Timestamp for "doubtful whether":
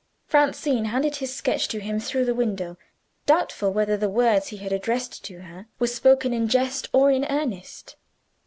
3.27-3.95